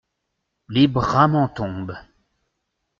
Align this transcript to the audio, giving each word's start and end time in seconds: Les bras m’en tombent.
Les 0.67 0.87
bras 0.87 1.27
m’en 1.27 1.47
tombent. 1.47 1.95